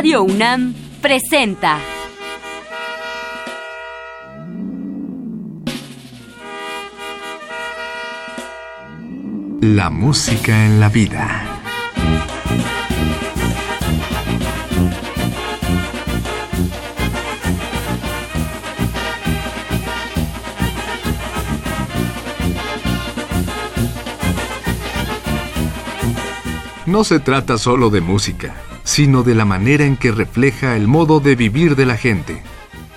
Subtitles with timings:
[0.00, 0.72] Radio UNAM
[1.02, 1.78] presenta.
[9.60, 11.44] La música en la vida.
[26.86, 31.20] No se trata solo de música, sino de la manera en que refleja el modo
[31.20, 32.42] de vivir de la gente.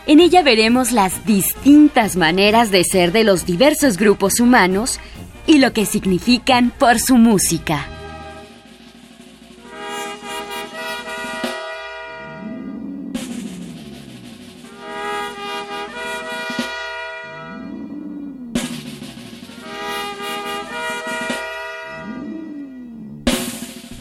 [0.06, 5.00] En ella veremos las distintas maneras de ser de los diversos grupos humanos
[5.48, 7.93] y lo que significan por su música.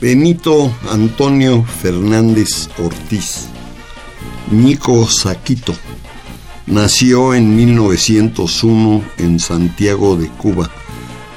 [0.02, 3.46] Benito Antonio Fernández Ortiz,
[4.50, 5.76] Nico Saquito,
[6.66, 10.68] nació en 1901 en Santiago de Cuba,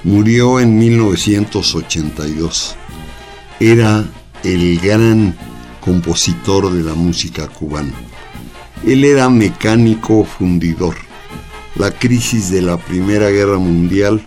[0.03, 2.75] murió en 1982.
[3.59, 4.03] Era
[4.43, 5.38] el gran
[5.80, 7.93] compositor de la música cubana.
[8.83, 10.95] Él era mecánico fundidor.
[11.75, 14.25] La crisis de la Primera Guerra Mundial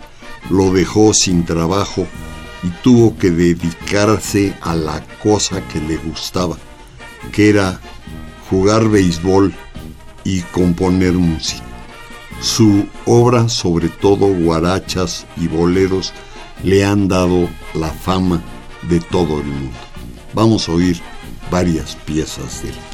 [0.49, 2.07] lo dejó sin trabajo
[2.63, 6.57] y tuvo que dedicarse a la cosa que le gustaba,
[7.31, 7.79] que era
[8.49, 9.53] jugar béisbol
[10.23, 11.63] y componer música.
[12.41, 16.13] Su obra, sobre todo guarachas y boleros,
[16.63, 18.41] le han dado la fama
[18.83, 19.77] de todo el mundo.
[20.33, 21.01] Vamos a oír
[21.51, 22.88] varias piezas de él.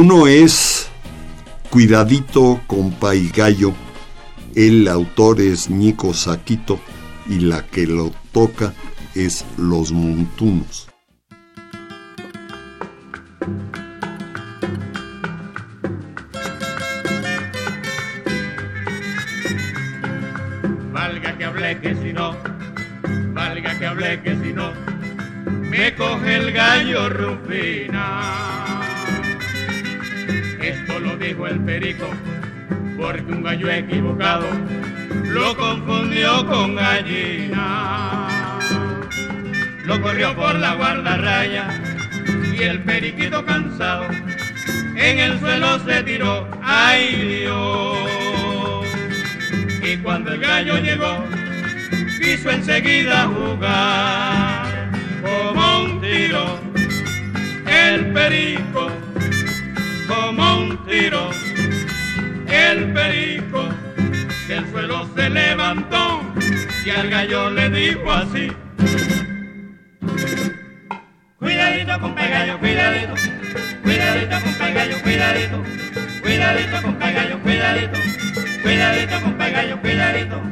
[0.00, 0.86] Uno es
[1.70, 2.94] Cuidadito con
[3.34, 3.74] Gallo,
[4.54, 6.78] el autor es Nico Saquito
[7.28, 8.74] y la que lo toca
[9.16, 10.87] es Los Montunos.
[32.96, 34.46] Porque un gallo equivocado
[35.24, 38.58] lo confundió con gallina.
[39.84, 41.68] Lo corrió por la guardarraya
[42.52, 44.06] y el periquito cansado
[44.96, 48.86] en el suelo se tiró, ay Dios.
[49.82, 51.24] Y cuando el gallo llegó,
[52.20, 54.90] quiso enseguida jugar
[55.22, 56.58] como un tiro.
[57.66, 58.90] El perico
[62.78, 63.68] El perico
[64.46, 66.22] del suelo se levantó
[66.86, 68.52] y al gallo le dijo así.
[71.40, 73.14] Cuidadito con gallo, cuidadito,
[73.82, 75.64] cuidadito con gallo, cuidadito,
[76.22, 77.98] cuidadito con gallo, cuidadito,
[78.62, 80.42] cuidadito con gallo, cuidadito.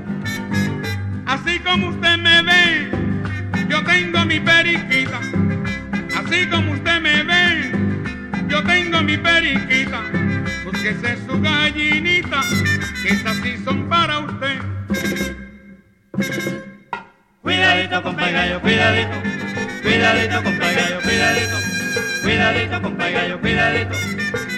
[1.26, 2.90] Así como usted me ve,
[3.68, 5.20] yo tengo mi periquita,
[6.18, 7.86] así como usted me ve
[8.48, 10.00] yo tengo mi periquita,
[10.64, 12.05] búsquese su gallinita,
[17.96, 19.22] Cuidadito, con gallo, cuidadito,
[19.82, 21.56] cuidadito, con gallo, cuidadito,
[22.22, 23.96] cuidadito, con gallo, cuidadito,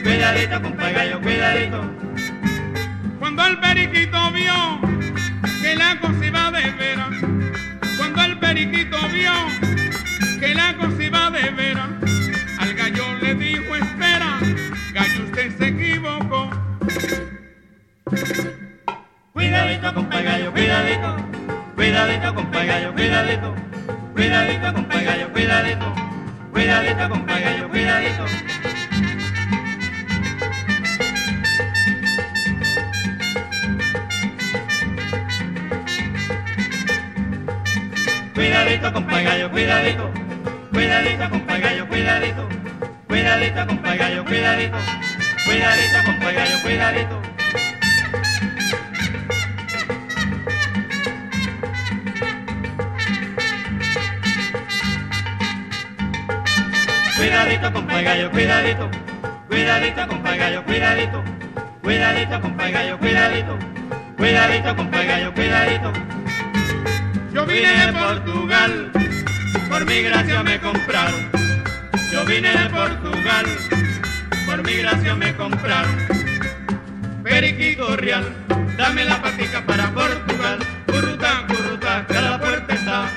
[0.03, 1.94] cuidadito, con gallo, cuidadito.
[3.20, 4.81] Cuando el periquito vio
[5.62, 7.11] que la cosa iba de veras,
[7.96, 9.32] cuando el periquito vio
[10.41, 11.91] que la cosa iba de veras,
[15.56, 16.50] se equivocó.
[19.32, 21.28] Cuidadito con gallo, cuidadito,
[21.79, 23.55] cuidadito con gallo, cuidadito,
[24.13, 25.95] cuidadito con gallo, cuidadito,
[26.51, 28.25] cuidadito con gallo, cuidadito.
[38.35, 40.11] Cuidadito con gallo, cuidadito,
[40.73, 42.49] cuidadito con gallo, cuidadito,
[43.07, 44.79] cuidadito con gallo, cuidadito.
[45.45, 45.99] Cuidadito,
[46.35, 47.28] gallo, cuidadito.
[57.38, 58.90] Cuidadito, gallo, cuidadito.
[59.46, 61.25] Cuidadito, gallo, cuidadito.
[61.82, 63.58] Cuidadito, gallo, cuidadito.
[64.17, 65.93] Cuidadito, gallo, cuidadito.
[67.32, 68.93] Yo vine de Portugal,
[69.69, 71.31] por mi gracia me compraron.
[72.11, 73.46] Yo vine de Portugal,
[74.44, 75.96] por mi gracia me compraron.
[77.23, 78.34] Periquito real,
[78.76, 80.58] dame la patica para Portugal.
[80.87, 83.08] Curruta, curruta, que la puerta está.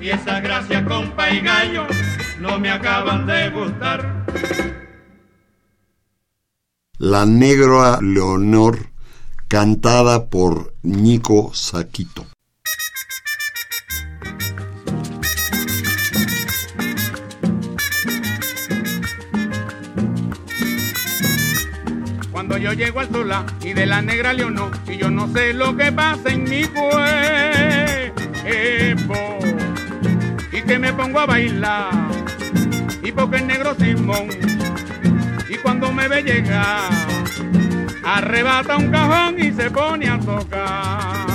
[0.00, 1.88] Y esa gracia, compa y gallo,
[2.40, 4.24] no me acaban de gustar.
[6.98, 8.90] La Negra Leonor,
[9.48, 12.26] cantada por Nico Saquito.
[22.32, 25.76] Cuando yo llego al sola y de la negra leonor y yo no sé lo
[25.76, 26.88] que pasa en mi cuerpo
[30.52, 32.07] y que me pongo a bailar
[33.08, 34.28] y porque el negro Simón
[35.48, 36.90] y cuando me ve llegar
[38.04, 41.26] arrebata un cajón y se pone a tocar.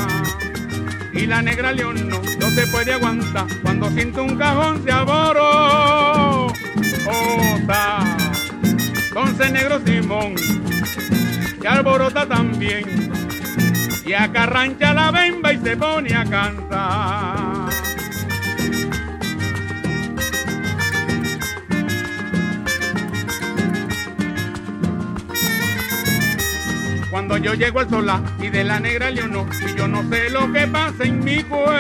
[1.14, 6.54] Y la negra león no, no se puede aguantar cuando siente un cajón se aboró.
[9.08, 10.36] Entonces negro Simón
[11.60, 12.84] se alborota también.
[14.06, 17.53] Y acarrancha la bemba y se pone a cantar
[27.26, 30.52] Cuando yo llego al sola y de la negra leonor y yo no sé lo
[30.52, 31.72] que pasa en mi cuerpo.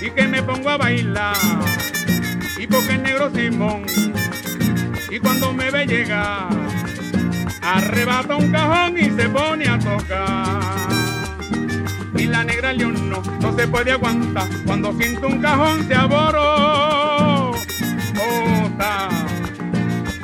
[0.00, 1.36] Y que me pongo a bailar
[2.58, 3.84] y porque el negro Simón
[5.12, 6.48] y cuando me ve llegar
[7.62, 10.60] arrebata un cajón y se pone a tocar.
[12.16, 17.52] Y la negra león no, no se puede aguantar cuando siento un cajón se aboró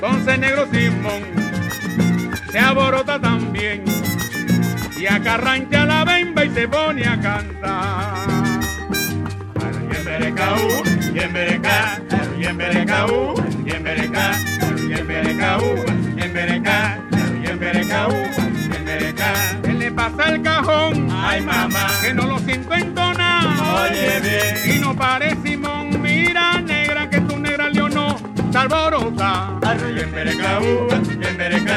[0.00, 1.38] entonces negro Simón
[2.50, 3.84] se aborota también
[4.98, 8.28] y acarrancha la bemba y se pone a cantar.
[9.92, 10.68] Yemberecaú,
[11.14, 12.00] yembereca,
[12.38, 13.34] yemberecaú,
[13.64, 14.32] yembereca,
[14.88, 15.74] yemberecaú,
[16.16, 16.98] yembereca,
[17.42, 18.12] yemberecaú,
[18.72, 19.32] yembereca.
[19.62, 21.08] ¿Qué le pasa al cajón?
[21.12, 23.46] Ay mamá, que no lo siento entonar.
[23.84, 28.16] Oye bien, y no parece Simón, mira negra que tu negra leonó,
[28.50, 29.54] se alborota.
[29.94, 30.88] Yemberecaú,
[31.20, 31.68] yembereca,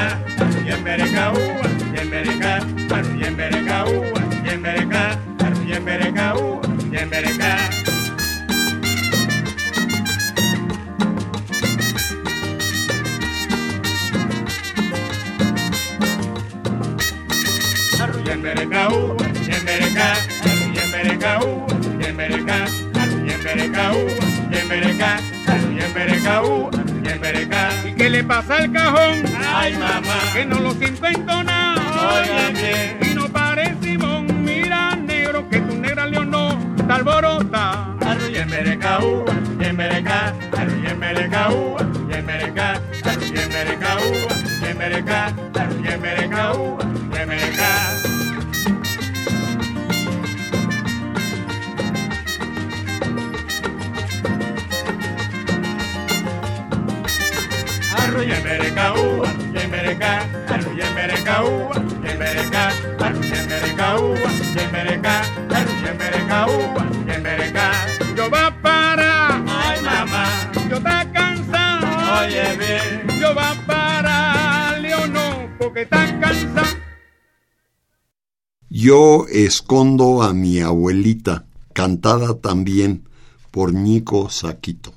[78.84, 83.04] Yo escondo a mi abuelita, cantada también
[83.52, 84.91] por Nico Saquito.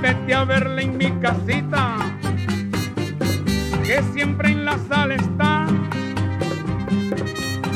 [0.00, 1.96] Vete a verla en mi casita,
[3.84, 5.66] que siempre en la sala está,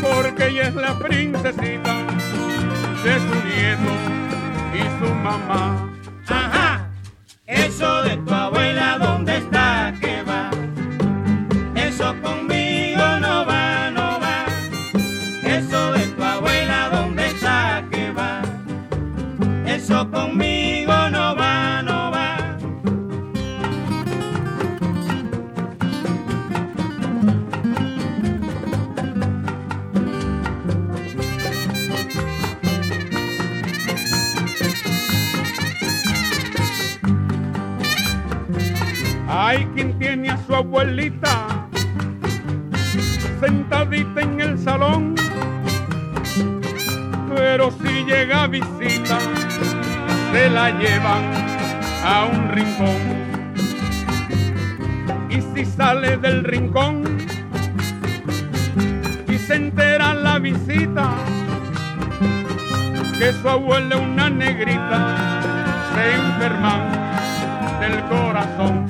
[0.00, 1.94] porque ella es la princesita
[3.04, 3.92] de su nieto
[4.74, 5.90] y su mamá.
[6.28, 6.88] Ajá,
[7.46, 8.51] eso de tu abuela,
[40.52, 41.66] su abuelita
[43.40, 45.14] sentadita en el salón,
[47.34, 49.18] pero si llega visita,
[50.30, 51.22] se la llevan
[52.04, 53.00] a un rincón.
[55.30, 57.02] Y si sale del rincón
[59.28, 61.14] y se entera la visita,
[63.18, 65.16] que su abuela una negrita,
[65.94, 66.74] se enferma
[67.80, 68.81] del corazón.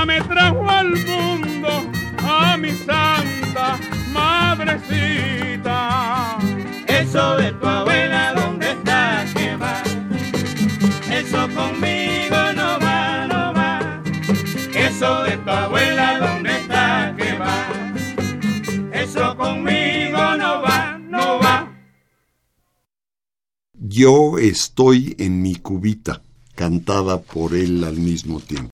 [0.00, 1.68] Ella me trajo al mundo
[2.18, 3.78] a mi santa
[4.12, 5.68] madrecita.
[6.86, 9.26] Eso de tu abuela, ¿dónde está?
[9.34, 9.82] ¿Qué va?
[11.10, 14.02] Eso conmigo no va, no va.
[14.74, 17.14] Eso de tu abuela, ¿dónde está?
[17.16, 17.68] ¿Qué va?
[18.92, 21.72] Eso conmigo no va, no va.
[23.74, 26.22] Yo estoy en mi cubita,
[26.54, 28.70] cantada por él al mismo tiempo.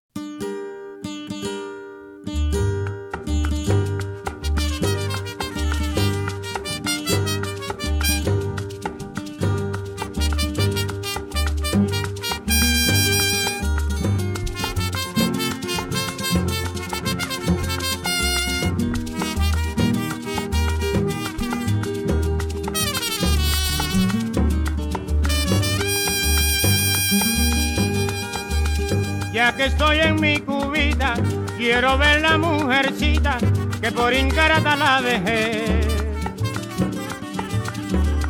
[31.78, 33.36] Quiero ver la mujercita
[33.82, 35.80] que por incarata la dejé.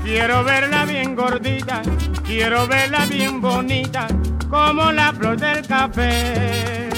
[0.02, 1.80] Quiero verla bien gordita,
[2.24, 4.08] quiero verla bien bonita,
[4.50, 6.88] como la flor del café.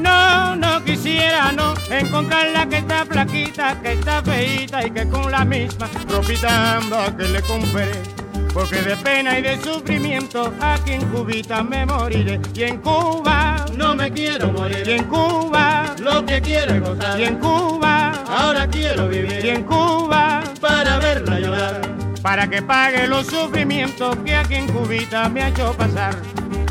[0.00, 5.44] No, no quisiera, no, encontrarla que está flaquita, que está feita y que con la
[5.44, 6.78] misma ropita
[7.18, 8.21] que le compré.
[8.52, 12.38] Porque de pena y de sufrimiento aquí en Cubita me moriré.
[12.54, 17.18] Y en Cuba, No me quiero morir, y en Cuba, lo que quiero es gozar.
[17.18, 21.80] y en Cuba, Ahora quiero y vivir en Cuba, para verla llorar.
[22.22, 26.14] para que pague los sufrimientos que aquí en Cubita me ha hecho pasar.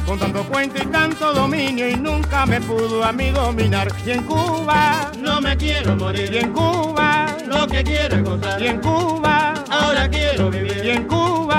[0.05, 3.88] Con tanto cuento y tanto dominio y nunca me pudo a mí dominar.
[4.05, 8.61] Y en Cuba, No me quiero y morir, en Cuba, lo que quiero es gozar.
[8.61, 11.50] y en Cuba, Ahora quiero y vivir en Cuba.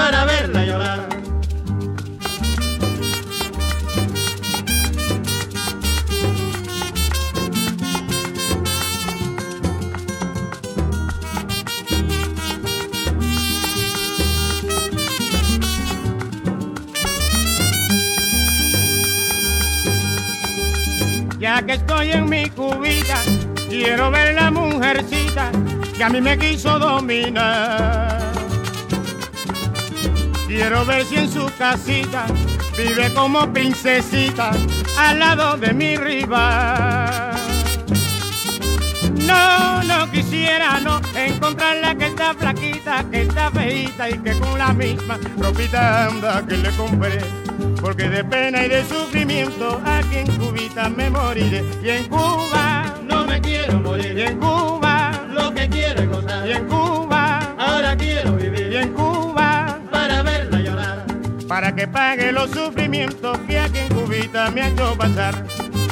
[0.00, 1.08] Para verla llorar.
[21.38, 23.18] Ya que estoy en mi cubita,
[23.68, 25.50] quiero ver la mujercita
[25.94, 28.29] que a mí me quiso dominar.
[30.50, 32.26] Quiero ver si en su casita
[32.76, 34.50] vive como princesita
[34.98, 37.36] al lado de mi rival.
[39.28, 44.72] No, no quisiera no encontrarla que está flaquita, que está feita y que con la
[44.72, 47.20] misma ropita anda que le compré.
[47.80, 51.64] Porque de pena y de sufrimiento aquí en Cubita me moriré.
[51.80, 56.08] Y en Cuba, No me quiero y morir, en Cuba, lo que quiero es y
[56.08, 56.99] gozar.
[61.50, 65.44] Para que pague los sufrimientos que aquí en Cubita me ha hecho pasar.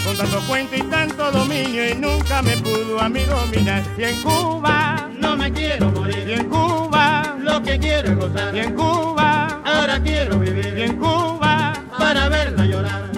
[0.05, 3.83] Con tanto cuento y tanto dominio y nunca me pudo a mí dominar.
[3.99, 8.55] Y en Cuba, No me quiero y morir, en Cuba, lo que quiero es gozar.
[8.55, 11.73] y en Cuba, Ahora quiero y vivir en Cuba.
[11.99, 13.11] para verla llorar.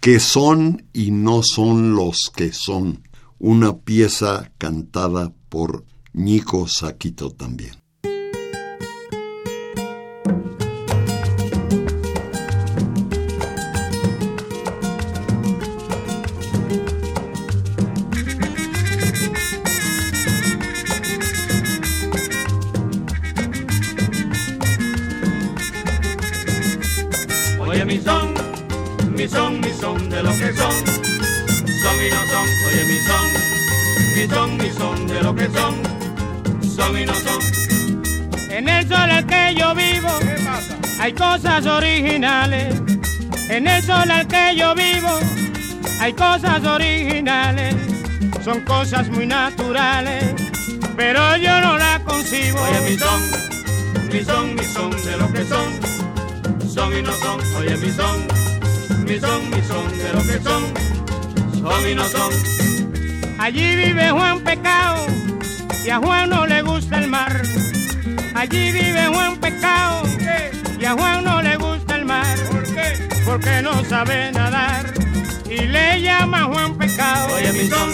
[0.00, 3.04] Que son y no son los que son.
[3.38, 7.81] Una pieza cantada por Nico Saquito también.
[41.02, 42.80] Hay cosas originales.
[43.48, 45.18] En el sol al que yo vivo
[46.00, 47.74] hay cosas originales.
[48.44, 50.32] Son cosas muy naturales,
[50.96, 52.60] pero yo no las concibo.
[52.60, 53.22] Oye mi son,
[54.12, 55.92] mi son, mi son de lo que son
[56.72, 58.26] son y no son, oye mi son,
[59.04, 60.62] mi son, mi son, de lo que son,
[61.60, 62.32] son y no son.
[63.38, 65.04] Allí vive Juan Pecado
[65.84, 67.42] y a Juan no le gusta el mar.
[68.34, 70.11] Allí vive Juan Pecado
[70.82, 72.36] y a Juan no le gusta el mar.
[72.50, 73.08] ¿Por qué?
[73.24, 74.92] Porque no sabe nadar
[75.48, 77.34] y le llama Juan Pecado.
[77.36, 77.90] Oye mi son,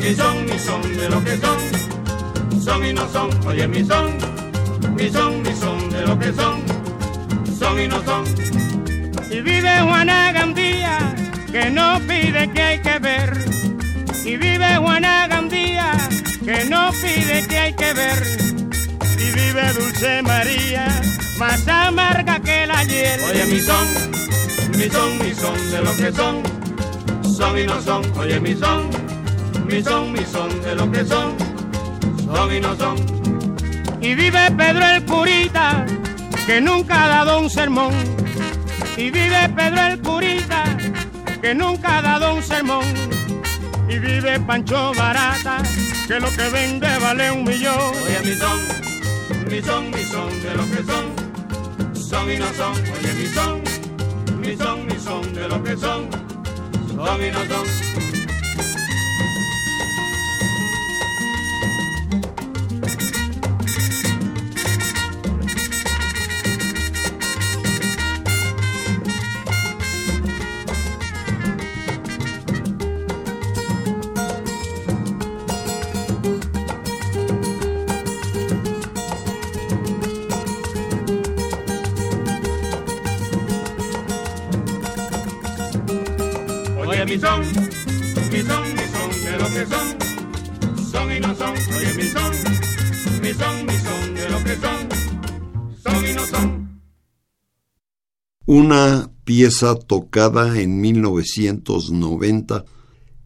[0.00, 4.16] mi son, mi son, de lo que son, son y no son, oye mi son,
[4.96, 6.82] mi son, mi son, de lo que son
[7.62, 8.24] son y no son.
[9.30, 11.14] Y vive Juana Gandía,
[11.52, 13.38] que no pide que hay que ver.
[14.24, 15.92] Y vive Juana Gandía,
[16.44, 18.18] que no pide que hay que ver.
[19.18, 20.86] Y vive Dulce María,
[21.42, 23.20] más amarga que la hiel.
[23.28, 23.86] Oye, mi son,
[24.78, 26.42] mi son, mi son de lo que son.
[27.36, 28.90] Son y no son, oye, mi son,
[29.66, 31.36] mi son, mi son de lo que son.
[32.32, 32.96] Son y no son.
[34.00, 35.84] Y vive Pedro el Curita,
[36.46, 37.92] que nunca ha dado un sermón.
[38.96, 40.62] Y vive Pedro el Curita,
[41.40, 42.84] que nunca ha dado un sermón.
[43.88, 45.56] Y vive Pancho Barata,
[46.06, 47.92] que lo que vende vale un millón.
[48.06, 48.58] Oye, mi son,
[49.50, 51.21] mi son, mi son de lo que son.
[52.22, 53.62] Son y no son, oye, mi son,
[54.40, 56.08] mi son, mi son de lo que son.
[56.94, 58.11] Son y no son.
[98.54, 102.66] Una pieza tocada en 1990,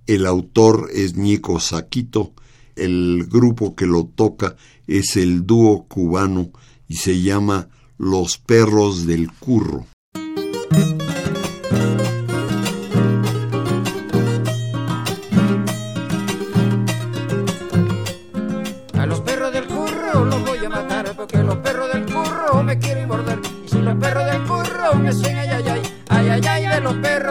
[0.06, 2.32] el autor es Nico Saquito,
[2.76, 4.54] el grupo que lo toca
[4.86, 6.52] es el dúo cubano
[6.86, 9.88] y se llama Los Perros del Curro.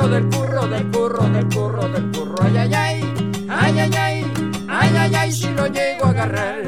[0.10, 3.04] del burro, del burro, del burro, del burro, ay, ay, ay,
[3.50, 3.80] ay,
[4.68, 6.64] ay, ay, ay, si lo llego a agarrar.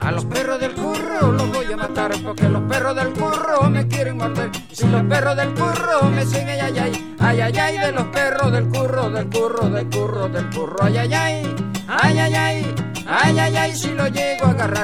[0.00, 3.86] A los perros del curro los voy a matar porque los perros del curro me
[3.88, 4.50] quieren morder.
[4.72, 7.05] Si los perros del curro me siguen, ay, ay,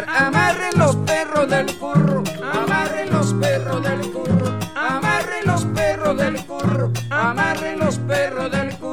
[0.08, 6.92] Amarren los perros del curro, amarren los perros del curro, amarren los perros del curro,
[7.10, 8.92] amarren los perros del curro.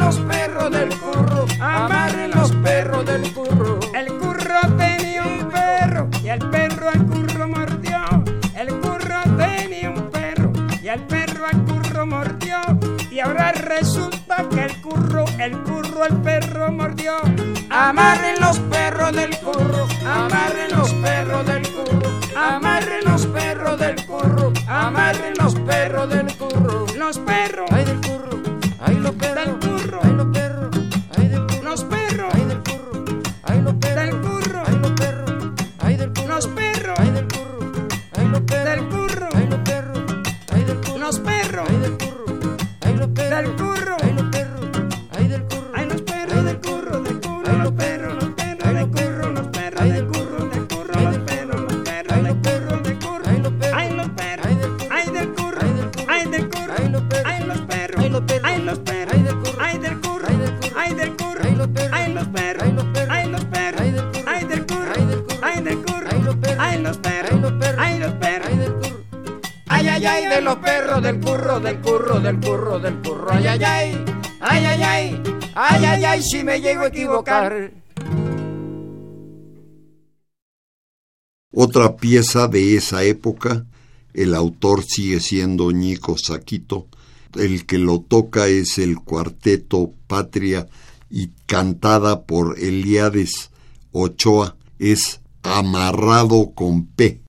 [13.81, 17.13] resulta que el curro, el curro, el perro mordió.
[17.71, 24.53] Amarren los perros del curro, amarren los perros del curro, amarren los perros del curro,
[24.67, 26.85] amarren los perros del curro.
[26.95, 27.69] Los perros,
[65.61, 67.79] ay del curro, ay del curro, ay los perros, ay los perros, ay los perros,
[67.79, 69.01] ay los perros, ay del curro.
[69.67, 73.47] Ay, ay, ay, de los perros, del curro, del curro, del curro, del curro, ay,
[73.47, 74.05] ay, ay,
[74.41, 75.21] ay, ay, ay,
[75.55, 77.71] ay, ay, ay, si me llego a equivocar.
[81.53, 83.65] Otra pieza de esa época,
[84.13, 86.87] el autor sigue siendo Ñico Saquito,
[87.35, 90.67] el que lo toca es el cuarteto Patria
[91.09, 93.51] y cantada por Eliades
[93.93, 97.23] Ochoa, es Amarrado con P.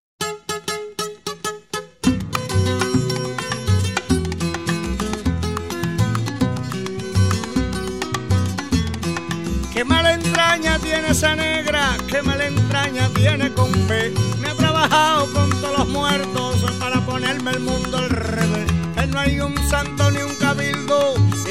[9.73, 14.13] Qué mala entraña tiene esa negra, qué mala entraña tiene con P.
[14.41, 18.71] Me ha trabajado con todos los muertos para ponerme el mundo al revés.
[18.97, 20.92] Él no hay un santo ni un cabildo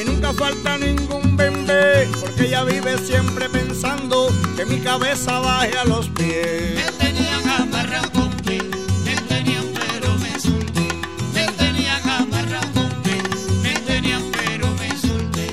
[0.02, 5.86] y nunca falta ningún bebé, porque ella vive siempre pensando que mi cabeza baje a
[5.86, 6.76] los pies.
[6.76, 8.62] Me tenían amarrado con P,
[9.06, 10.88] me tenían pero me solté.
[11.34, 13.22] Me tenían amarrado con P,
[13.62, 15.52] me tenían pero me solté.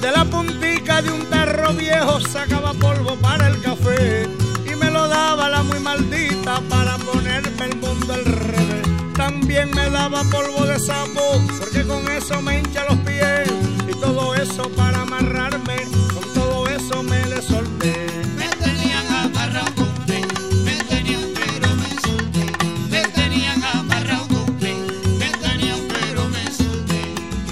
[0.00, 4.28] De la puntica de un tarro viejo sacaba polvo para el café
[4.64, 8.86] y me lo daba la muy maldita para ponerme el mundo al revés.
[9.16, 14.34] También me daba polvo de sapo porque con eso me hincha los pies y todo
[14.34, 15.76] eso para amarrarme,
[16.12, 18.06] con todo eso me le solté.
[18.36, 20.20] Me tenían amarrado P,
[20.64, 22.46] me tenían pero me solté.
[22.90, 24.74] Me tenían amarrado P,
[25.18, 27.00] me tenían pero me solté.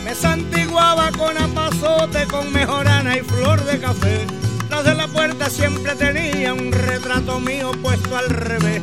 [0.05, 4.27] Me santiguaba con apazote, con mejorana y flor de café.
[4.69, 8.83] Tras de la puerta siempre tenía un retrato mío puesto al revés.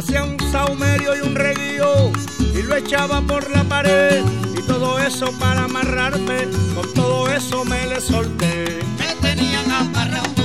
[0.00, 2.10] Hacía un saumerio y un reguío
[2.54, 4.24] y lo echaba por la pared.
[4.56, 8.78] Y todo eso para amarrarme, con todo eso me le solté.
[8.98, 10.39] Me tenían amarrado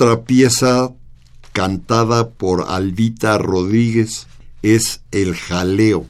[0.00, 0.94] Otra pieza
[1.52, 4.28] cantada por Albita Rodríguez
[4.62, 6.06] es El Jaleo.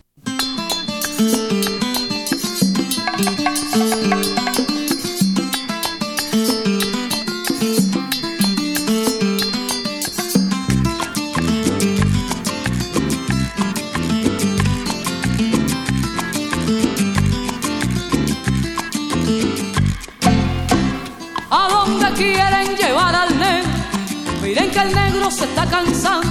[25.41, 26.29] Se está cansando.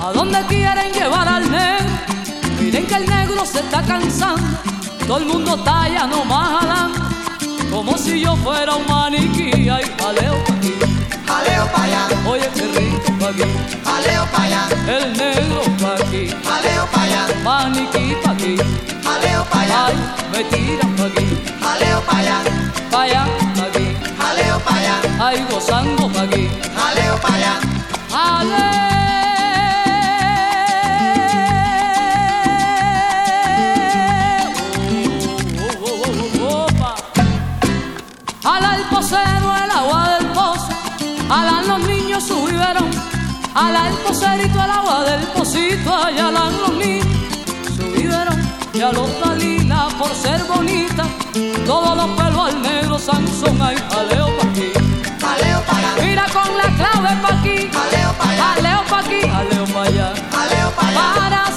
[0.00, 1.86] ¿A dónde quieren llevar al negro?
[2.60, 4.46] Miren que el negro se está cansando.
[5.08, 7.00] Todo el mundo está ya nomás jalando.
[7.68, 9.68] Como si yo fuera un maniquí.
[9.68, 10.74] Ay, jaleo pa' aquí.
[11.26, 13.42] Jaleo pa' allá, Oye, qué rico pa' aquí.
[13.84, 16.22] jaleo pa' allá, El negro pa' aquí.
[16.48, 18.56] jaleo pa' allá, Maniquí pa' aquí.
[19.04, 19.94] jaleo pa' allá, Ay,
[20.32, 21.26] me tiran pa' aquí.
[21.60, 22.38] jaleo pa' allá,
[22.92, 23.86] Pa' allá, pa' aquí.
[24.20, 24.96] jaleo pa' allá,
[25.26, 26.48] Ay, gozando pa' aquí.
[26.76, 27.67] jaleo pa' allá.
[38.44, 40.68] Ala el posero el agua del pozo,
[41.28, 42.90] alan los niños su biberón,
[43.54, 47.06] ala el poserito el agua del pocito, allá alan los niños
[47.76, 48.40] su biberón,
[48.72, 51.04] y a los Dalila por ser bonita,
[51.66, 54.77] todos los pelos al negro Sansón, ay, jaleo pa' aquí,
[55.38, 59.20] Jaleo pa' allá, mira con la clave pa' aquí, jaleo pa' allá, jaleo pa' aquí,
[59.20, 60.12] jaleo pa' allá.
[60.32, 61.50] jaleo pa' allá, para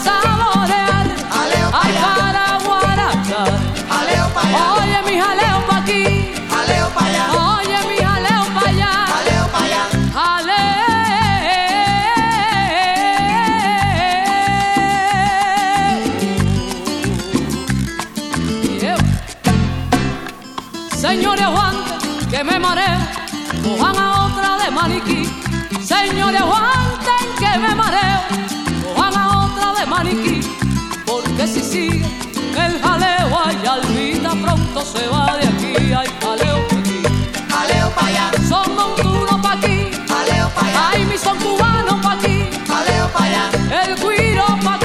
[34.94, 37.02] se va de aquí, ay, jaleo pa' aquí.
[37.50, 42.14] jaleo pa' allá, Son montunos pa' aquí, jaleo pa' allá, ay, mi son cubanos pa'
[42.14, 42.50] aquí.
[42.68, 43.44] jaleo pa' allá,
[43.84, 44.81] El guiro pa' aquí,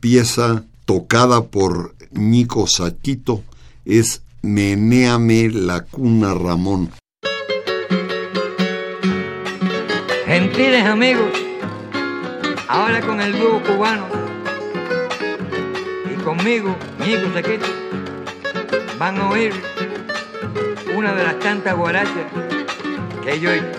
[0.00, 3.44] pieza tocada por Nico Saquito
[3.84, 6.90] es Menéame la cuna Ramón.
[10.26, 11.30] Gentiles amigos,
[12.68, 14.06] ahora con el dúo cubano
[16.10, 17.66] y conmigo, Ñico Saquito,
[18.98, 19.52] van a oír
[20.96, 22.26] una de las tantas guarachas
[23.22, 23.72] que yo hice.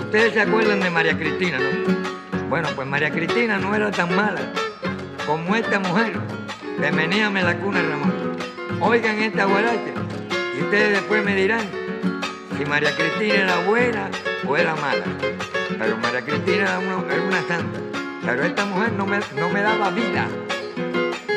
[0.00, 2.48] Ustedes se acuerdan de María Cristina, ¿no?
[2.48, 4.52] Bueno, pues María Cristina no era tan mala
[5.26, 6.18] como esta mujer
[6.78, 8.36] de la cuna Ramón.
[8.80, 9.92] Oigan esta guaracha
[10.58, 11.60] y ustedes después me dirán
[12.56, 14.10] si María Cristina era buena
[14.46, 15.04] o era mala.
[15.78, 17.78] Pero María Cristina era una, era una santa.
[18.24, 20.26] Pero esta mujer no me, no me daba vida.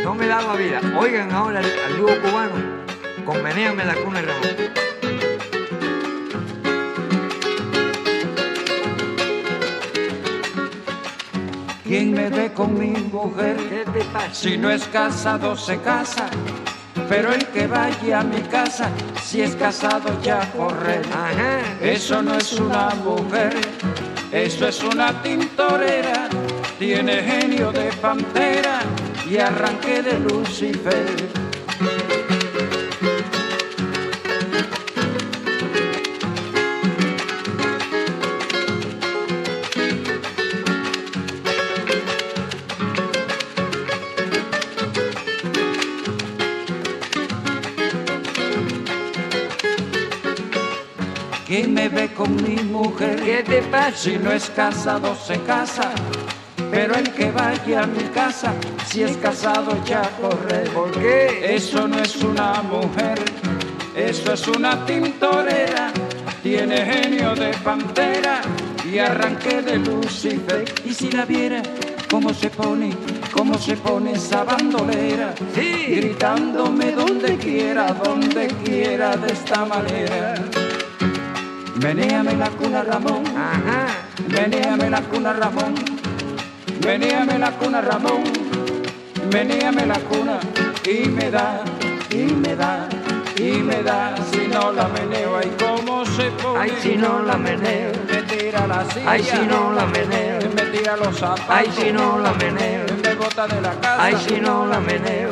[0.04, 0.82] no me daba vida.
[0.98, 2.86] Oigan ahora al, dúo cubano
[3.26, 4.85] con Menéame la cuna Ramón.
[11.86, 13.58] ¿Quién me ve con mi mujer?
[14.34, 16.28] Si no es casado se casa,
[17.08, 18.89] pero el que vaya a mi casa,
[19.24, 21.02] si es casado ya corre.
[21.80, 23.54] Eso no es una mujer,
[24.32, 26.28] eso es una tintorera.
[26.80, 28.80] Tiene genio de pantera
[29.30, 31.06] y arranque de Lucifer.
[52.15, 53.21] Con mi mujer?
[53.21, 53.95] ¿Qué te pasa?
[53.95, 55.91] Si no es casado se casa,
[56.71, 58.54] pero el que vaya a mi casa,
[58.88, 60.62] si es casado ya corre.
[60.73, 61.56] ¿Por qué?
[61.56, 63.19] Eso no es una mujer,
[63.95, 65.91] eso es una tintorera.
[66.41, 68.41] Tiene genio de pantera
[68.89, 70.63] y arranque de Lucifer.
[70.86, 71.62] Y si la viera,
[72.10, 72.91] cómo se pone,
[73.34, 75.34] cómo se pone esa bandolera.
[75.56, 75.95] Sí.
[75.95, 80.36] Gritándome donde quiera, donde quiera de esta manera.
[81.75, 83.88] Menéame la cuna Ramón, Ajá.
[84.29, 85.75] menéame la cuna Ramón,
[86.85, 88.23] menéame la cuna Ramón,
[89.31, 90.39] menéame la cuna
[90.85, 91.61] y me da,
[92.09, 92.88] y me da,
[93.38, 97.38] y me da, si no la meneo, ay cómo se pone, Ay, si no la
[97.38, 97.91] meneo.
[98.09, 100.39] me tira la silla, Ay, si no la meneo.
[100.55, 102.85] me tira los zapatos, Ay, si no la meneo.
[103.03, 105.29] me bota de la casa, Ay, si no la meneo.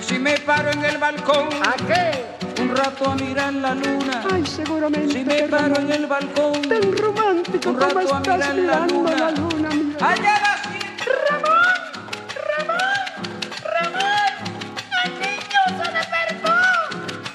[0.00, 2.35] si me paro en el balcón, ¿A qué?
[2.60, 5.12] Un rato a mirar la luna, Ay, seguramente.
[5.12, 9.16] si me paro en el balcón, Tan romántico Un rato a mirar la luna.
[9.16, 9.68] la luna,
[10.00, 11.12] allá siento.
[11.30, 11.78] ¡Ramón!
[12.50, 13.06] ¡Ramón!
[13.74, 14.32] ¡Ramón!
[15.04, 16.54] ¡El niño se despertó!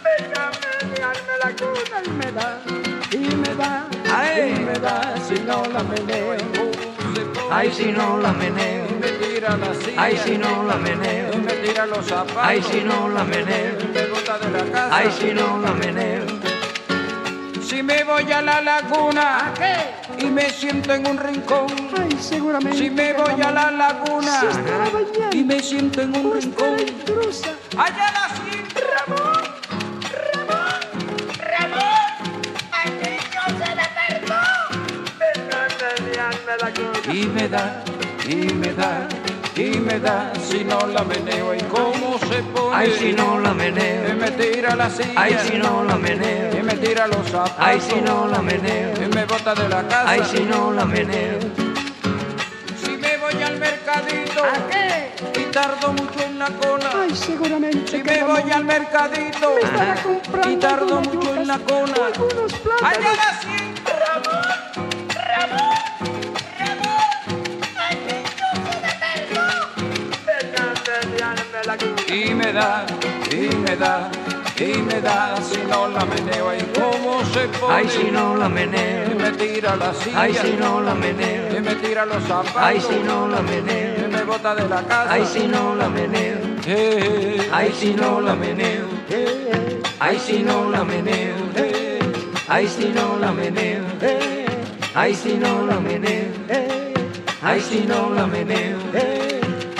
[0.03, 0.51] Venga a
[0.83, 2.59] menearme la cuna y me da,
[3.11, 4.55] y me da, Ay.
[4.57, 6.35] Y me da si no la meneo.
[7.53, 8.85] Ay, si no la meneo.
[9.01, 10.01] Me tira la silla.
[10.03, 11.37] Ay, si no la meneo.
[11.37, 12.37] Me tira los zapatos.
[12.41, 13.77] Ay, si no la meneo.
[14.39, 14.95] De la casa.
[14.95, 16.25] Ay, si no la meneo.
[17.61, 19.47] Si me voy a la laguna.
[19.47, 20.25] ¿A qué?
[20.25, 21.67] Y me siento en un rincón.
[21.99, 22.77] Ay, seguramente.
[22.77, 24.41] Si me voy a la laguna.
[24.41, 25.37] Se.
[25.37, 26.77] Y me siento en un rincón.
[27.77, 28.81] Allá la siento.
[28.93, 29.43] ¡Ramón!
[30.33, 30.79] ¡Ramón!
[31.39, 32.11] ¡Ramón!
[32.85, 34.41] ¡El niño se la cuna.
[37.13, 37.83] Y me da,
[38.27, 39.07] y me da,
[39.61, 42.75] y me da, si no la meneo, y cómo se pone.
[42.75, 44.15] Ay, si no la Y meneo.
[44.15, 45.13] me tira la silla.
[45.15, 46.63] Ay, si no la Y meneo.
[46.63, 47.55] me tira los zapatos.
[47.59, 48.93] Ay, si no la meneo.
[49.03, 50.09] Y me bota de la casa.
[50.09, 51.39] Ay, si no la meneo.
[52.83, 54.43] Si me voy al mercadito.
[54.43, 55.39] ¿A qué?
[55.39, 56.89] Y tardo mucho en la cola.
[57.01, 57.91] Ay, seguramente.
[57.97, 59.53] Si me voy al mercadito.
[59.55, 61.95] me estará comprando Y tardo mucho en la cola.
[62.13, 62.97] algunos plátanos.
[62.97, 63.91] Allá la siento.
[64.05, 64.43] ¡Ramón!
[65.13, 65.75] ¡Ramón!
[65.99, 66.10] ¡Ramón!
[72.11, 72.85] Y me da,
[73.31, 74.09] y me da,
[74.57, 77.73] y me da, si no la meneo, y cómo se pone.
[77.75, 79.15] Ay, si no la Y meneo.
[79.17, 80.21] me tira la silla.
[80.21, 81.61] Ay, si no la Y meneo.
[81.61, 82.55] me tira los zapatos.
[82.57, 84.09] Ay, si no la Y meneo.
[84.09, 85.07] me bota de la casa.
[85.13, 86.37] Ay, si no la meneo.
[86.65, 88.85] Eh, Ay, si no la meneo.
[89.99, 91.35] Ay, si no la meneo.
[92.47, 93.83] Ay, si no la meneo.
[94.93, 96.27] Ay, si no la meneo.
[97.43, 98.77] Ay, si no la meneo.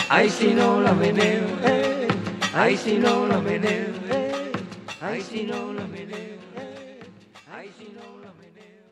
[0.10, 1.91] Ay, si no la meneo.
[2.54, 3.88] Ay, si no la meneo.
[5.00, 6.38] Ay, si no la meneo.
[7.50, 8.84] Ay, si no la meneo.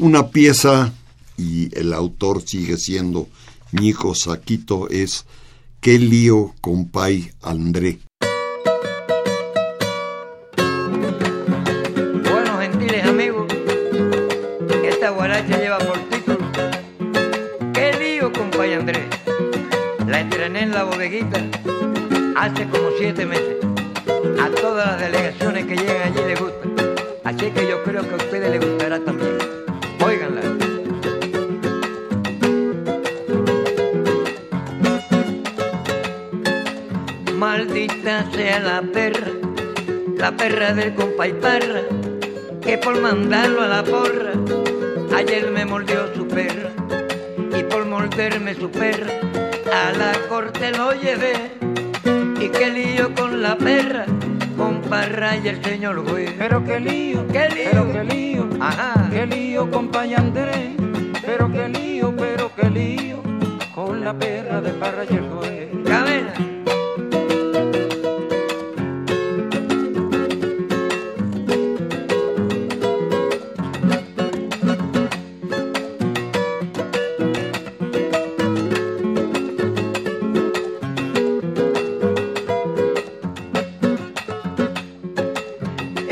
[0.00, 0.92] Una pieza,
[1.36, 3.28] y el autor sigue siendo
[3.72, 5.24] Ñico Saquito, es
[5.80, 8.00] Qué lío compay André.
[20.78, 21.40] La bodeguita
[22.36, 23.56] hace como siete meses.
[24.40, 26.68] A todas las delegaciones que llegan allí les gusta.
[27.24, 29.38] Así que yo creo que a ustedes les gustará también.
[30.00, 30.40] Óiganla.
[37.34, 39.32] Maldita sea la perra,
[40.16, 41.82] la perra del compay Parra,
[42.62, 44.32] que por mandarlo a la porra,
[45.16, 46.70] ayer me mordió su perra,
[47.58, 49.12] y por morderme su perra,
[49.72, 51.34] a la corte lo llevé,
[52.40, 54.06] y qué lío con la perra,
[54.56, 56.32] con Parra y el señor juez.
[56.38, 57.68] Pero qué lío, ¿Qué lío?
[57.70, 59.08] pero qué lío, Ajá.
[59.10, 60.70] qué lío, compañía Andrés.
[61.24, 63.22] Pero qué lío, pero qué lío,
[63.74, 65.68] con la perra de Parra y el juez.
[65.84, 66.32] Cadena.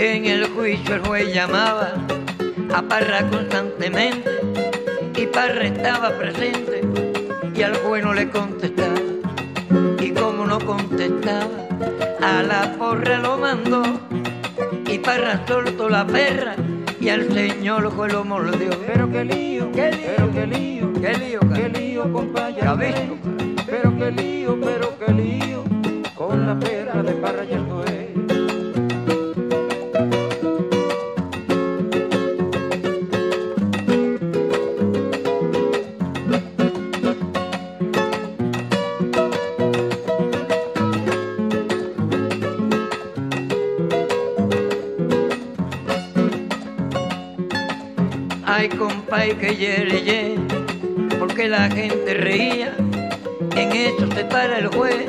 [0.09, 1.95] En el juicio el juez llamaba
[2.73, 4.31] a Parra constantemente
[5.17, 6.83] y Parra estaba presente
[7.53, 9.01] y al juez no le contestaba.
[10.01, 11.59] Y como no contestaba,
[12.23, 13.83] a la porra lo mandó
[14.89, 16.55] y Parra soltó la perra
[17.01, 18.71] y al señor juez lo mordió.
[18.87, 20.07] Pero qué lío, ¿Qué lío?
[20.07, 22.95] pero qué lío, ¿Qué lío, qué lío, ves,
[23.67, 25.65] Pero qué lío, pero qué lío,
[26.15, 27.96] con la perra de Parra y el juez.
[49.39, 50.37] Que ye,
[51.19, 52.75] porque la gente reía.
[53.55, 55.07] En eso se para el juez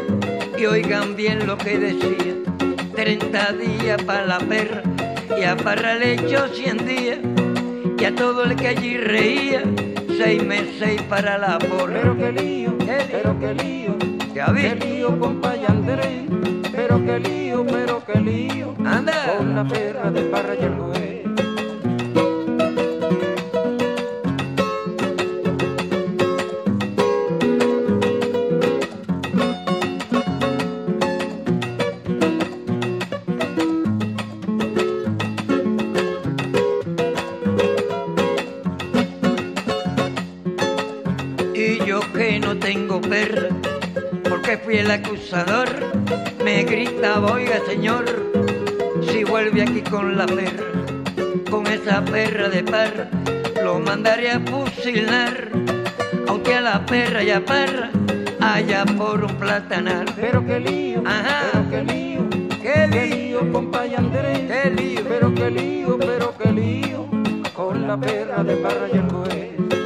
[0.57, 2.33] y oigan bien lo que decía.
[2.95, 4.81] 30 días para la perra
[5.39, 7.17] y a Parra le echó 100 días.
[7.99, 9.63] Y a todo el que allí reía,
[10.17, 11.99] seis meses para la porra.
[12.01, 13.07] Pero qué lío, ¿Qué lío?
[13.11, 13.97] pero qué lío,
[14.33, 15.17] ¿Qué lío.
[16.71, 19.35] Pero qué lío, pero qué lío, Anda.
[19.37, 20.71] con la perra de Parra y el
[56.87, 57.91] perra y a parra,
[58.41, 60.05] allá por un platanar.
[60.15, 61.49] Pero qué lío, Ajá.
[61.51, 62.29] pero qué lío,
[62.61, 63.51] ¡Qué qué lío!
[63.51, 64.39] compadre Andrés.
[64.51, 65.01] ¡Qué lío!
[65.07, 67.05] Pero qué lío, pero qué lío,
[67.53, 69.76] con la perra de Parra y el juez.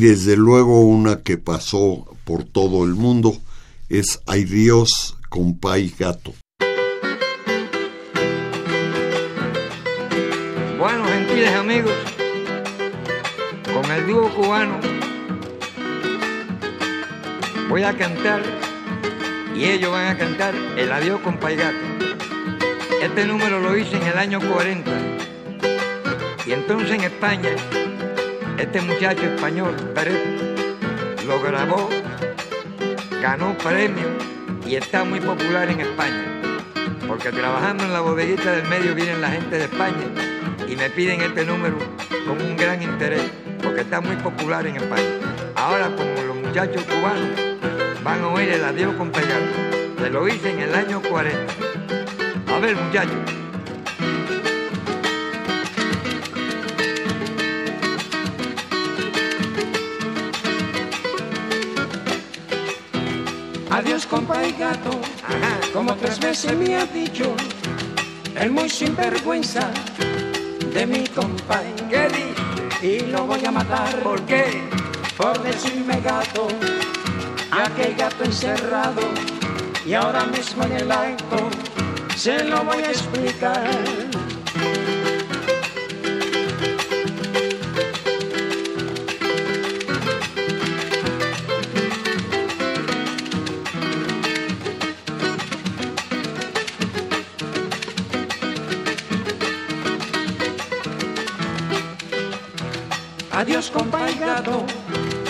[0.00, 3.36] Desde luego una que pasó por todo el mundo
[3.90, 6.32] es Ay Dios, compay gato.
[10.78, 11.92] Bueno, gentiles amigos,
[13.74, 14.80] con el dúo cubano
[17.68, 18.42] voy a cantar
[19.54, 21.76] y ellos van a cantar el adiós con Paigato.
[23.02, 24.90] Este número lo hice en el año 40
[26.46, 27.50] y entonces en España
[28.60, 30.20] este muchacho español, Pérez,
[31.26, 31.88] lo grabó,
[33.22, 34.06] ganó premio
[34.66, 36.26] y está muy popular en España.
[37.08, 40.04] Porque trabajando en la bodeguita del medio vienen la gente de España
[40.68, 41.78] y me piden este número
[42.26, 43.22] con un gran interés,
[43.62, 45.08] porque está muy popular en España.
[45.56, 47.30] Ahora, como los muchachos cubanos
[48.04, 49.40] van a oír el adiós con pegar,
[49.98, 51.54] se lo hice en el año 40.
[52.54, 53.39] A ver, muchachos.
[63.80, 64.90] Adiós, compadre gato,
[65.24, 65.58] Ajá.
[65.72, 67.34] como tres veces me ha dicho,
[68.38, 69.70] el muy sinvergüenza
[70.74, 71.72] de mi compadre.
[71.88, 72.86] ¿Qué dice?
[72.86, 74.68] Y lo voy a matar ¿Por qué?
[75.16, 76.48] por decirme gato,
[77.50, 79.00] aquel gato encerrado,
[79.86, 81.48] y ahora mismo en el acto
[82.16, 84.09] se lo voy a explicar.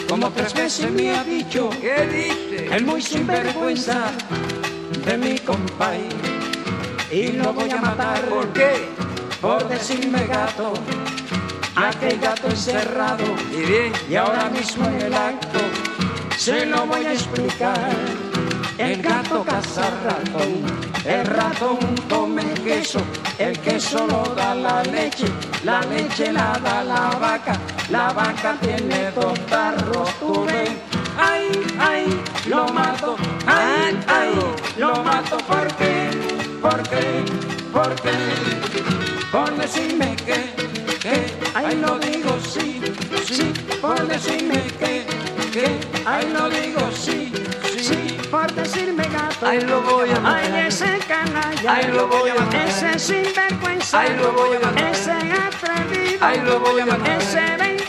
[0.09, 2.75] Como tres veces me ha dicho ¿Qué dice?
[2.75, 4.13] el muy sinvergüenza
[5.05, 6.09] de mi compay
[7.11, 8.89] y lo voy a matar ¿Por qué?
[9.41, 10.75] por decirme gato.
[11.75, 15.61] Aquel gato encerrado Y bien, y ahora mismo en el acto
[16.37, 17.91] se lo voy a explicar.
[18.79, 20.65] El gato caza ratón,
[21.05, 21.77] el ratón
[22.09, 23.03] come queso,
[23.39, 25.27] el queso lo da la leche,
[25.65, 27.60] la leche la da la vaca,
[27.91, 30.47] la vaca tiene dos tarros, tú.
[31.19, 33.17] Ay, ay, lo mato,
[33.47, 34.31] ay, ay,
[34.79, 36.09] lo mato, ¿por qué?
[36.63, 37.25] ¿Por qué?
[37.73, 38.13] ¿Por qué?
[39.31, 40.55] Por decirme que,
[41.01, 42.81] que, ay, lo digo sí,
[43.27, 45.05] sí, por decirme que,
[45.53, 47.33] que, ay, lo digo sí,
[47.79, 49.47] sí, por decirme gato.
[49.47, 50.53] Ay, lo voy a matar.
[50.53, 51.75] Ay, ese canalla.
[51.75, 52.67] Ay, lo voy a matar.
[52.67, 54.01] Ese sinvergüenza.
[54.01, 54.89] Ay, lo voy a matar.
[54.89, 56.19] Ese atrevido.
[56.21, 57.21] Ay, lo voy a matar.
[57.21, 57.80] Ese.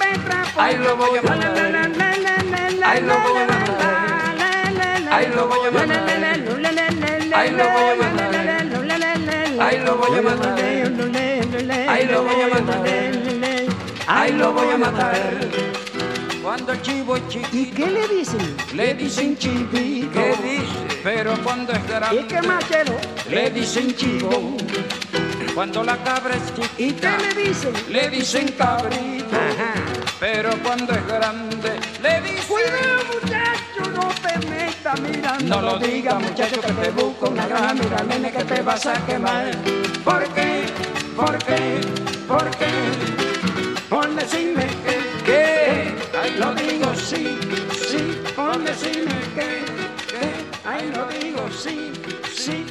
[0.58, 1.58] Ay, lo voy a matar.
[2.84, 4.36] Ay, lo voy a matar.
[5.12, 5.98] Ay, lo voy a matar.
[7.34, 8.34] Ay, lo voy a matar.
[9.64, 10.60] Ay, lo voy a matar.
[11.90, 12.86] Ay, lo voy a matar.
[14.08, 15.16] Ay, lo voy a matar.
[16.44, 17.56] Cuando el chivo es chiquito.
[17.58, 18.58] ¿Y qué le dicen?
[18.74, 20.12] Le dicen chivito.
[20.12, 21.00] ¿Qué dice?
[21.04, 22.22] Pero cuando es grande.
[22.22, 22.94] ¿Y qué más quiero?
[23.30, 24.58] Le dicen chivo.
[25.54, 27.18] Cuando la cabra es ¿Y chiquita.
[27.18, 27.74] qué le dicen?
[27.90, 29.38] Le dicen cabrito.
[30.22, 31.80] Pero cuando es grande.
[32.00, 32.46] Le dicen.
[32.48, 35.38] Cuidado, muchacho, no te metas, mira.
[35.46, 39.04] No lo digas, muchacho, que te busco una gran mira, nene, que te vas a
[39.08, 39.50] quemar.
[40.04, 40.68] ¿Por qué?
[41.16, 41.82] ¿Por qué?
[42.28, 42.72] ¿Por qué?
[43.90, 47.40] Por decirme que, que, ay, lo digo sí,
[47.90, 49.66] sí, por decirme que,
[50.08, 51.92] que, ay, lo digo sí,
[52.42, 52.66] sí,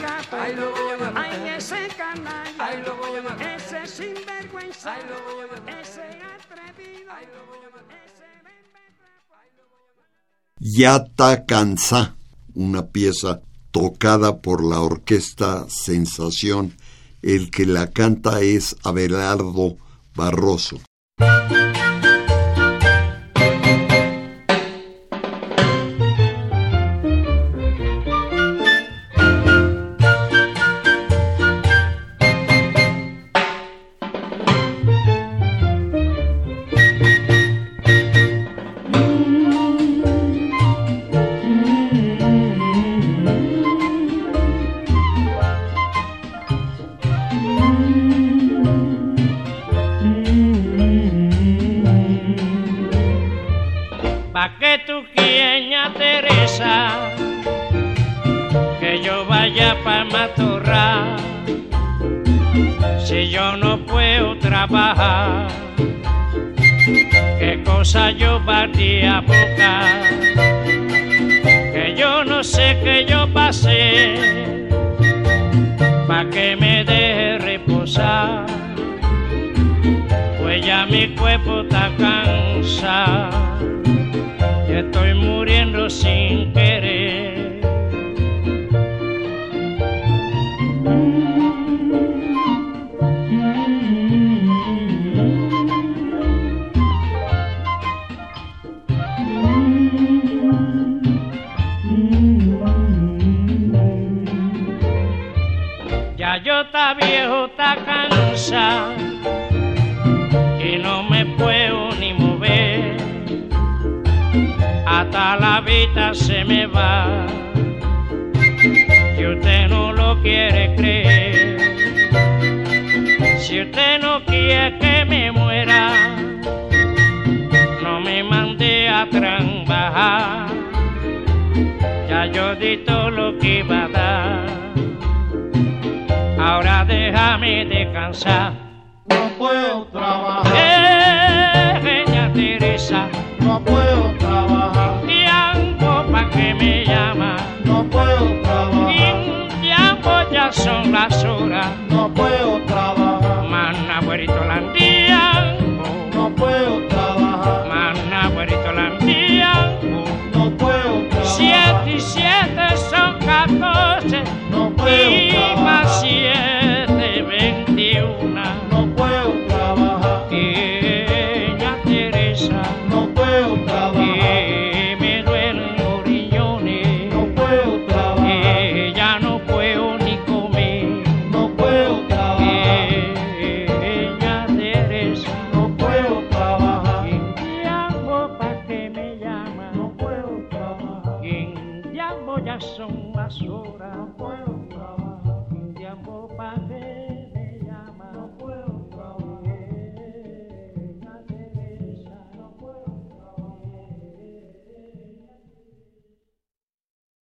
[0.00, 1.24] gato, Ay, lo voy a matar.
[1.24, 3.46] ay, ese canalla, Ay, lo voy a matar.
[3.56, 5.80] ese sinvergüenza, Ay, lo voy a matar.
[5.80, 8.42] ese atrevido, ese
[10.58, 12.16] Yata Cansa,
[12.54, 13.40] una pieza
[13.72, 16.74] tocada por la orquesta Sensación.
[17.20, 19.76] El que la canta es Abelardo
[20.14, 20.80] Barroso.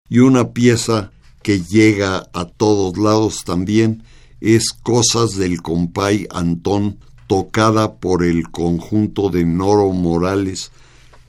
[0.08, 4.02] Y una pieza que llega a todos lados también
[4.40, 10.70] es Cosas del compay Antón, tocada por el conjunto de Noro Morales,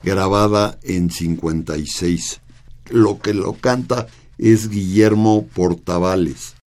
[0.02, 2.40] grabada en 56.
[2.90, 4.06] Lo que lo canta
[4.38, 6.59] es Guillermo Portavales.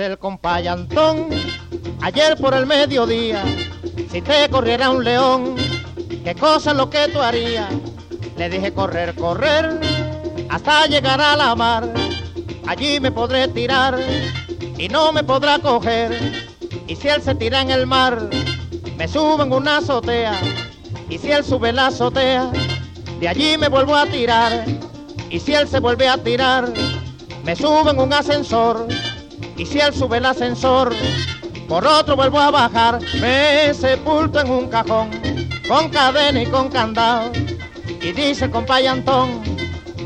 [0.00, 1.28] El compay Antón,
[2.00, 3.42] ayer por el mediodía,
[4.10, 5.56] si te corriera un león,
[6.24, 7.68] ¿qué cosa es lo que tú harías?
[8.36, 9.80] Le dije correr, correr,
[10.48, 11.92] hasta llegar a la mar.
[12.66, 13.98] Allí me podré tirar
[14.78, 16.48] y no me podrá coger.
[16.86, 18.28] Y si él se tira en el mar,
[18.96, 20.38] me subo en una azotea.
[21.08, 22.50] Y si él sube la azotea,
[23.18, 24.64] de allí me vuelvo a tirar.
[25.28, 26.72] Y si él se vuelve a tirar,
[27.44, 28.86] me subo en un ascensor.
[29.60, 30.90] Y si él sube el ascensor,
[31.68, 32.98] por otro vuelvo a bajar.
[33.20, 35.10] Me sepulto en un cajón,
[35.68, 37.30] con cadena y con candado.
[38.00, 39.42] Y dice el compay Antón,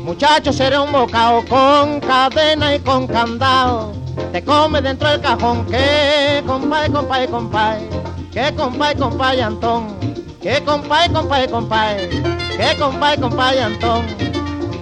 [0.03, 3.93] muchacho seré un bocado con cadena y con candado.
[4.33, 7.89] Te come dentro del cajón, que compay, compay, compay,
[8.33, 9.97] que compay, compay Antón,
[10.41, 12.09] que compay, compay, compay,
[12.57, 14.05] que compay, compay Antón,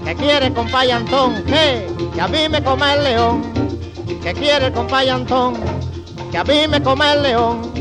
[0.03, 3.62] que quiere compay Antón, que, que a mí me come el león,
[4.23, 5.53] que quiere el compay Antón,
[6.31, 7.73] que a mí me come el león.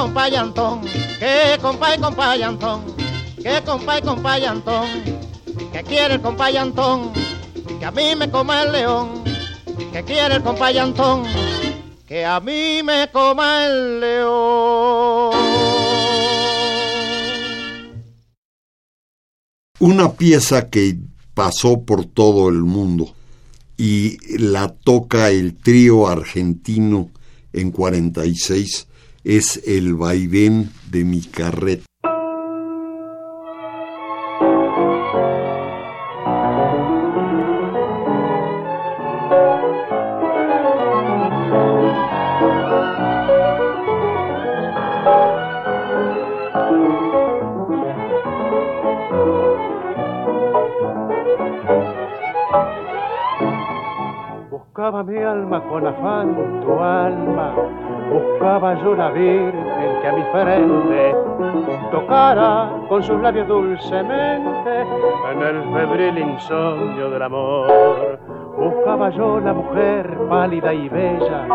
[0.00, 0.80] Compay, Antón,
[1.18, 2.80] que compay, compay Antón,
[3.42, 4.88] que compay, compay Antón,
[5.72, 7.12] que quiere el compay Antón,
[7.78, 9.22] que a mí me coma el león,
[9.92, 11.24] que quiere el compay Antón,
[12.06, 15.34] que a mí me coma el león.
[19.80, 20.96] Una pieza que
[21.34, 23.14] pasó por todo el mundo
[23.76, 27.10] y la toca el trío argentino
[27.52, 28.86] en 46
[29.24, 31.84] es El vaivén de mi carreta.
[54.50, 57.54] Buscaba mi alma con afán tu alma,
[58.10, 61.16] buscaba yo la virgen que a mi frente
[61.90, 64.82] tocara con sus labios dulcemente
[65.32, 68.18] en el febril insomnio del amor.
[68.58, 71.46] Buscaba yo la mujer pálida y bella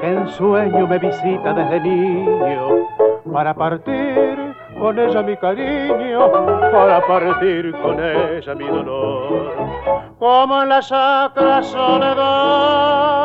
[0.00, 2.86] que en sueño me visita desde niño
[3.32, 6.30] para partir con ella mi cariño,
[6.72, 9.74] para partir con ella mi dolor
[10.18, 13.23] como en la sacra soledad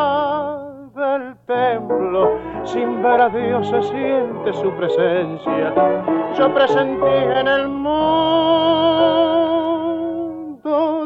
[3.01, 5.73] ver a Dios se siente su presencia.
[6.37, 7.87] Yo presentí en el mundo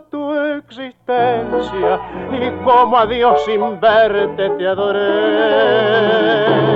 [0.10, 2.00] tu existencia
[2.32, 6.73] y como a Dios sin verte te adoré.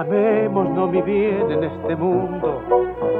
[0.00, 2.62] Amémonos mi bien en este mundo,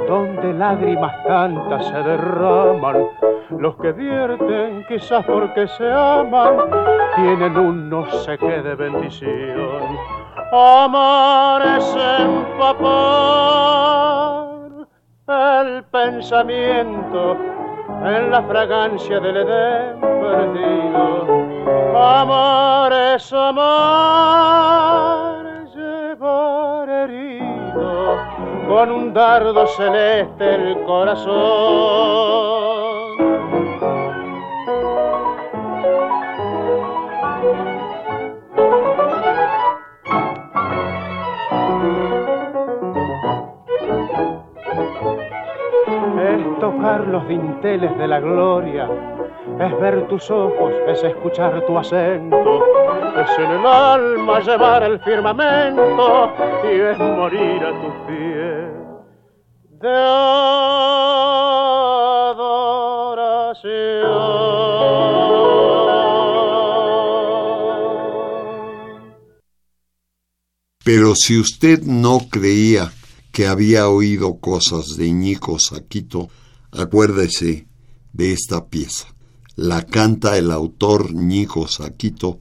[0.07, 3.05] donde lágrimas tantas se derraman,
[3.51, 6.57] Los que vierten, quizás porque se aman,
[7.17, 9.95] tienen un no sé qué de bendición.
[10.51, 13.27] Amar es empapar
[15.27, 17.37] el pensamiento
[18.03, 21.27] en la fragancia del Edén perdido.
[21.95, 24.61] Amar es amar,
[28.71, 31.31] con un dardo celeste el corazón.
[46.17, 48.89] Es tocar los dinteles de la gloria,
[49.59, 52.63] es ver tus ojos, es escuchar tu acento,
[53.21, 58.71] es en el alma llevar el firmamento y es morir a tus pies
[59.79, 60.41] de.
[70.83, 72.91] Pero si usted no creía
[73.31, 76.29] que había oído cosas de Ñico Saquito,
[76.71, 77.67] acuérdese
[78.13, 79.07] de esta pieza.
[79.55, 82.39] La canta el autor Ñico Saquito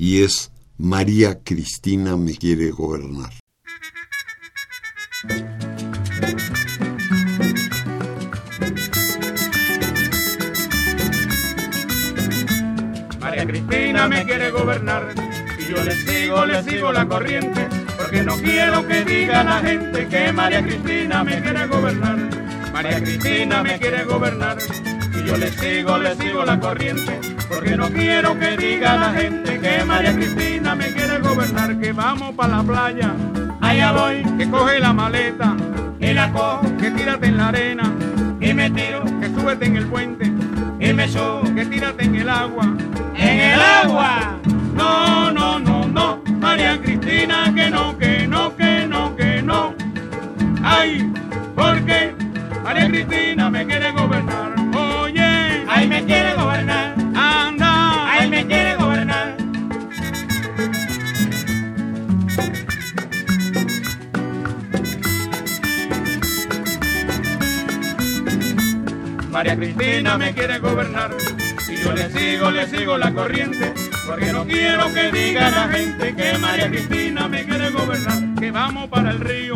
[0.00, 3.32] y es María Cristina me quiere gobernar.
[13.18, 15.14] María Cristina me quiere gobernar
[15.58, 20.06] y yo le sigo, le sigo la corriente, porque no quiero que diga la gente
[20.06, 22.18] que María Cristina me quiere gobernar.
[22.72, 24.58] María Cristina me quiere gobernar
[25.12, 27.18] y yo le sigo, le sigo la corriente,
[27.48, 32.34] porque no quiero que diga la gente que María Cristina me quiere gobernar, que vamos
[32.34, 33.14] para la playa,
[33.60, 35.56] allá voy, que coge la maleta
[35.98, 37.92] y la cojo, que tírate en la arena
[38.40, 40.26] y me tiro, que súbete en el puente
[40.80, 42.64] y me subo, que tírate en el agua,
[43.16, 44.38] en el agua.
[44.74, 49.74] No, no, no, no, María Cristina, que no, que no, que no, que no.
[50.62, 51.12] Ay,
[51.56, 52.14] porque
[52.62, 54.54] María Cristina me quiere gobernar.
[54.76, 56.97] Oye, ay, me quiere gobernar.
[69.38, 71.12] María Cristina me quiere gobernar
[71.68, 73.72] y yo le sigo, le sigo la corriente,
[74.04, 78.88] porque no quiero que diga la gente que María Cristina me quiere gobernar, que vamos
[78.88, 79.54] para el río,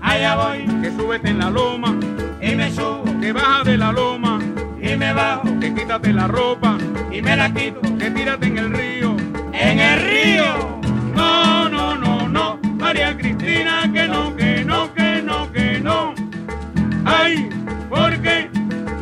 [0.00, 1.96] allá voy, que súbete en la loma
[2.42, 4.40] y me subo, que baja de la loma
[4.82, 6.76] y me bajo, que quítate la ropa
[7.12, 9.16] y me la quito, que tírate en el río,
[9.52, 10.80] en el río.
[11.14, 14.34] No, no, no, no, María Cristina, que no,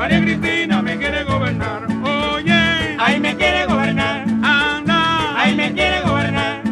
[0.08, 1.86] María Cristina me quiere gobernar.
[2.02, 4.24] Oye, ay, me quiere gobernar.
[4.42, 6.62] Anda, ay, me quiere gobernar.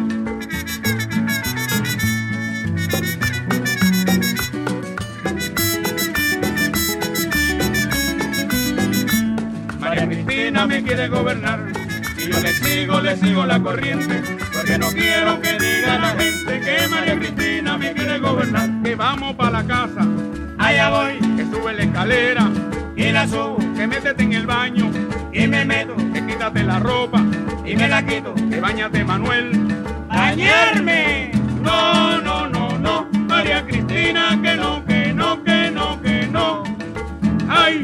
[9.79, 11.59] María Cristina me quiere gobernar.
[12.17, 14.19] Y yo le sigo, le sigo la corriente,
[14.51, 19.35] porque no quiero que diga la gente que María Cristina me quiere gobernar, que vamos
[19.35, 20.07] para la casa,
[20.57, 22.49] allá voy, que sube la escalera
[22.97, 24.91] y la subo, que métete en el baño.
[25.31, 27.23] Y me meto, que quítate la ropa.
[27.65, 29.51] Y me la quito, que bañate Manuel,
[30.07, 31.31] bañarme,
[31.61, 36.63] no, no, no, no, María Cristina, que no, que no, que no, que no,
[37.49, 37.81] ay,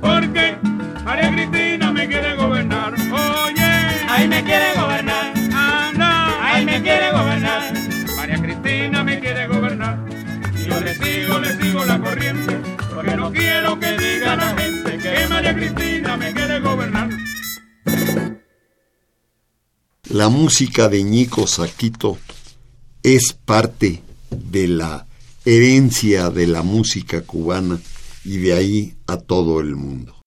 [0.00, 0.56] porque
[1.04, 3.70] María Cristina me quiere gobernar, oye,
[4.08, 7.72] ay, me quiere gobernar, anda, ay, me quiere gobernar,
[8.16, 9.96] María Cristina me quiere gobernar,
[10.56, 12.59] y yo le sigo, le sigo la corriente,
[13.00, 17.08] porque no quiero que diga la gente que María Cristina me quiere gobernar.
[20.10, 22.18] La música de Ñico Saquito
[23.02, 25.06] es parte de la
[25.46, 27.80] herencia de la música cubana
[28.22, 30.19] y de ahí a todo el mundo.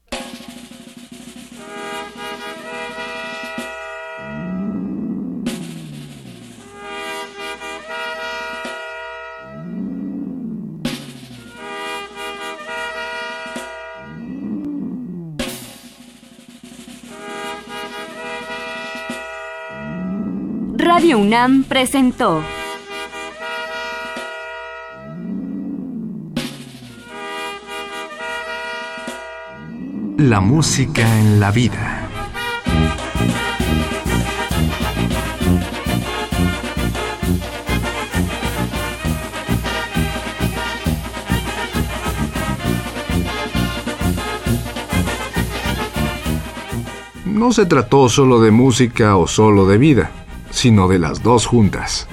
[21.14, 22.42] Radio UNAM presentó
[30.18, 32.00] La música en la vida.
[47.26, 50.23] no se trató solo de música o solo de vida,
[50.64, 52.08] sino de las dos juntas.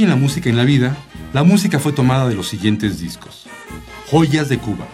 [0.00, 0.96] En la música en la vida,
[1.34, 3.46] la música fue tomada de los siguientes discos.
[4.10, 4.86] Joyas de Cuba.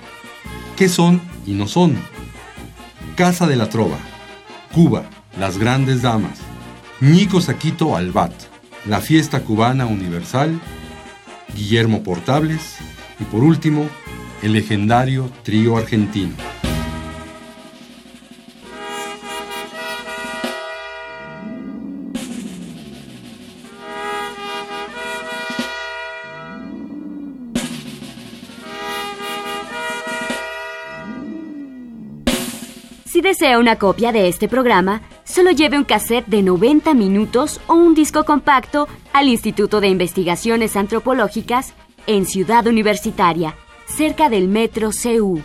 [0.77, 1.97] ¿Qué son y no son?
[3.15, 3.99] Casa de la Trova.
[4.75, 5.05] Cuba,
[5.39, 6.41] las grandes damas.
[7.01, 8.33] Nico Saquito Albat.
[8.85, 10.61] La fiesta cubana universal.
[11.55, 12.75] Guillermo Portables.
[13.21, 13.89] Y por último,
[14.43, 16.35] el legendario trío argentino.
[33.27, 37.93] Desea una copia de este programa, solo lleve un cassette de 90 minutos o un
[37.93, 41.75] disco compacto al Instituto de Investigaciones Antropológicas
[42.07, 43.57] en Ciudad Universitaria,
[43.89, 45.43] cerca del Metro CU.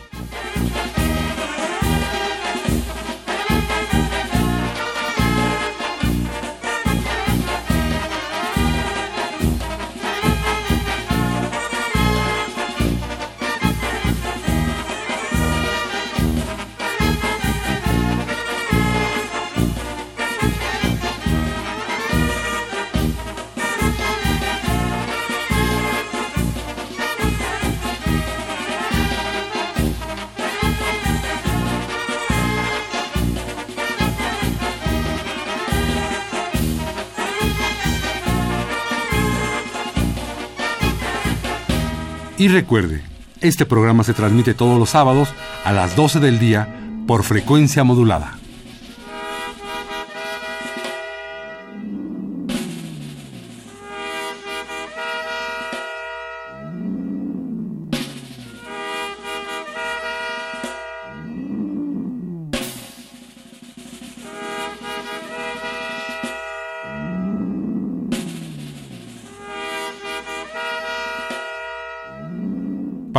[42.42, 43.04] Y recuerde,
[43.40, 45.30] este programa se transmite todos los sábados
[45.64, 46.68] a las 12 del día
[47.06, 48.41] por frecuencia modulada.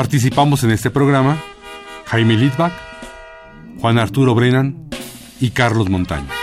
[0.02, 1.40] Participamos en este programa
[2.06, 2.72] Jaime Litvak,
[3.80, 4.88] Juan Arturo Brennan
[5.38, 6.41] y Carlos Montaño.